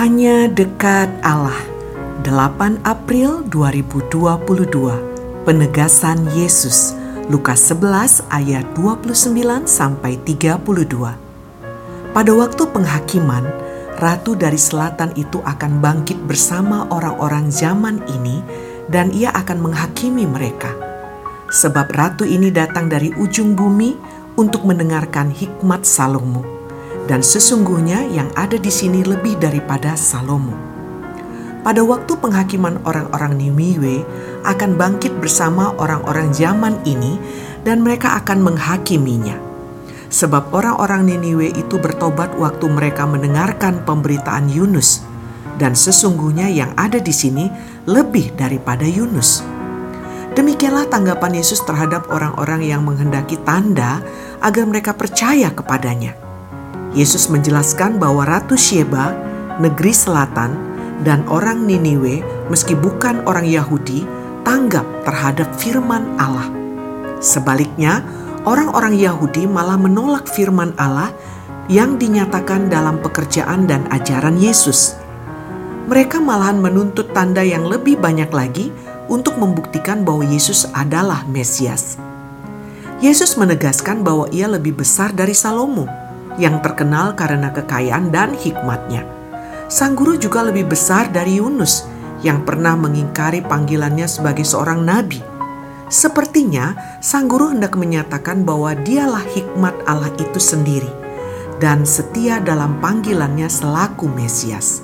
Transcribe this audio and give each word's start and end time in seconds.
Hanya 0.00 0.48
dekat 0.48 1.12
Allah. 1.20 1.60
8 2.24 2.88
April 2.88 3.44
2022. 3.52 5.44
Penegasan 5.44 6.24
Yesus. 6.32 6.96
Lukas 7.28 7.68
11 7.68 8.24
ayat 8.32 8.64
29 8.72 9.68
sampai 9.68 10.16
32. 10.24 10.56
Pada 12.16 12.32
waktu 12.32 12.62
penghakiman, 12.72 13.44
ratu 14.00 14.32
dari 14.40 14.56
selatan 14.56 15.12
itu 15.20 15.44
akan 15.44 15.84
bangkit 15.84 16.16
bersama 16.24 16.88
orang-orang 16.88 17.52
zaman 17.52 18.00
ini 18.08 18.40
dan 18.88 19.12
ia 19.12 19.28
akan 19.36 19.68
menghakimi 19.68 20.24
mereka. 20.24 20.72
Sebab 21.52 21.92
ratu 21.92 22.24
ini 22.24 22.48
datang 22.48 22.88
dari 22.88 23.12
ujung 23.20 23.52
bumi 23.52 24.00
untuk 24.40 24.64
mendengarkan 24.64 25.28
hikmat 25.28 25.84
Salomo. 25.84 26.59
Dan 27.06 27.24
sesungguhnya 27.24 28.08
yang 28.10 28.28
ada 28.36 28.58
di 28.58 28.68
sini 28.68 29.04
lebih 29.04 29.38
daripada 29.40 29.96
Salomo. 29.96 30.70
Pada 31.60 31.84
waktu 31.84 32.16
penghakiman 32.16 32.80
orang-orang 32.88 33.36
Niniwe 33.36 34.00
akan 34.48 34.80
bangkit 34.80 35.12
bersama 35.20 35.76
orang-orang 35.76 36.32
zaman 36.32 36.80
ini 36.88 37.20
dan 37.68 37.84
mereka 37.84 38.16
akan 38.16 38.40
menghakiminya. 38.40 39.36
Sebab 40.08 40.56
orang-orang 40.56 41.04
Niniwe 41.04 41.52
itu 41.52 41.76
bertobat 41.76 42.32
waktu 42.40 42.64
mereka 42.64 43.04
mendengarkan 43.04 43.84
pemberitaan 43.84 44.48
Yunus 44.48 45.04
dan 45.60 45.76
sesungguhnya 45.76 46.48
yang 46.48 46.72
ada 46.80 46.96
di 46.96 47.12
sini 47.12 47.52
lebih 47.84 48.32
daripada 48.34 48.88
Yunus. 48.88 49.44
Demikianlah 50.32 50.88
tanggapan 50.88 51.36
Yesus 51.36 51.60
terhadap 51.68 52.08
orang-orang 52.08 52.64
yang 52.64 52.80
menghendaki 52.88 53.36
tanda 53.44 54.00
agar 54.40 54.64
mereka 54.64 54.96
percaya 54.96 55.52
kepadanya. 55.52 56.29
Yesus 56.90 57.30
menjelaskan 57.30 58.02
bahwa 58.02 58.26
Ratu 58.26 58.58
Sheba, 58.58 59.14
negeri 59.62 59.94
selatan, 59.94 60.58
dan 61.06 61.22
orang 61.30 61.62
Niniwe, 61.62 62.20
meski 62.50 62.74
bukan 62.74 63.22
orang 63.30 63.46
Yahudi, 63.46 64.02
tanggap 64.42 64.84
terhadap 65.06 65.48
firman 65.54 66.02
Allah. 66.18 66.50
Sebaliknya, 67.22 68.02
orang-orang 68.42 68.98
Yahudi 68.98 69.46
malah 69.46 69.78
menolak 69.78 70.26
firman 70.26 70.74
Allah 70.74 71.14
yang 71.70 71.94
dinyatakan 71.94 72.66
dalam 72.66 72.98
pekerjaan 72.98 73.70
dan 73.70 73.86
ajaran 73.94 74.34
Yesus. 74.34 74.98
Mereka 75.86 76.18
malahan 76.18 76.58
menuntut 76.58 77.14
tanda 77.14 77.46
yang 77.46 77.70
lebih 77.70 78.02
banyak 78.02 78.30
lagi 78.34 78.74
untuk 79.06 79.38
membuktikan 79.38 80.02
bahwa 80.02 80.26
Yesus 80.26 80.66
adalah 80.74 81.22
Mesias. 81.30 81.98
Yesus 82.98 83.38
menegaskan 83.38 84.02
bahwa 84.02 84.28
ia 84.28 84.50
lebih 84.50 84.76
besar 84.76 85.14
dari 85.14 85.32
Salomo 85.32 85.99
yang 86.36 86.62
terkenal 86.62 87.16
karena 87.18 87.50
kekayaan 87.50 88.12
dan 88.12 88.36
hikmatnya. 88.36 89.02
Sang 89.70 89.94
guru 89.94 90.18
juga 90.18 90.42
lebih 90.46 90.70
besar 90.70 91.10
dari 91.10 91.38
Yunus 91.38 91.86
yang 92.20 92.44
pernah 92.44 92.76
mengingkari 92.76 93.40
panggilannya 93.40 94.06
sebagai 94.06 94.44
seorang 94.44 94.82
nabi. 94.82 95.22
Sepertinya 95.90 96.98
sang 97.02 97.26
guru 97.26 97.50
hendak 97.50 97.74
menyatakan 97.74 98.46
bahwa 98.46 98.74
dialah 98.78 99.26
hikmat 99.26 99.74
Allah 99.90 100.10
itu 100.18 100.38
sendiri 100.38 100.90
dan 101.60 101.84
setia 101.84 102.40
dalam 102.40 102.80
panggilannya 102.80 103.46
selaku 103.46 104.08
Mesias. 104.08 104.80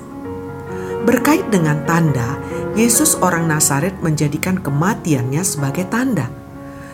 Berkait 1.07 1.47
dengan 1.49 1.81
tanda, 1.87 2.37
Yesus 2.77 3.17
orang 3.23 3.49
Nazaret 3.49 3.97
menjadikan 4.03 4.61
kematiannya 4.61 5.41
sebagai 5.41 5.89
tanda. 5.89 6.29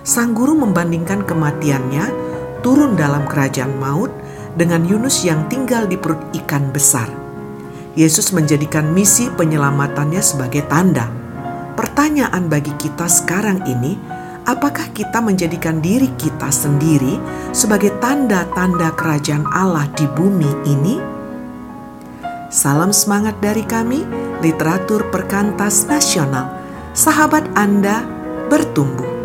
Sang 0.07 0.31
guru 0.31 0.55
membandingkan 0.55 1.27
kematiannya 1.27 2.05
turun 2.63 2.95
dalam 2.95 3.27
kerajaan 3.27 3.75
maut 3.81 4.22
dengan 4.53 4.85
Yunus 4.85 5.25
yang 5.25 5.49
tinggal 5.49 5.89
di 5.89 5.97
perut 5.97 6.21
ikan 6.43 6.69
besar. 6.69 7.09
Yesus 7.93 8.33
menjadikan 8.33 8.89
misi 8.89 9.29
penyelamatannya 9.29 10.21
sebagai 10.21 10.65
tanda. 10.65 11.09
Pertanyaan 11.77 12.49
bagi 12.49 12.73
kita 12.77 13.05
sekarang 13.05 13.65
ini, 13.69 13.97
apakah 14.45 14.89
kita 14.93 15.21
menjadikan 15.21 15.77
diri 15.81 16.09
kita 16.17 16.49
sendiri 16.49 17.17
sebagai 17.53 17.93
tanda-tanda 18.01 18.93
kerajaan 18.97 19.45
Allah 19.53 19.85
di 19.93 20.05
bumi 20.09 20.51
ini? 20.65 20.95
Salam 22.53 22.93
semangat 22.93 23.37
dari 23.41 23.65
kami, 23.65 24.05
literatur 24.45 25.09
perkantas 25.09 25.89
nasional. 25.89 26.53
Sahabat 26.93 27.49
Anda 27.57 28.05
bertumbuh. 28.53 29.22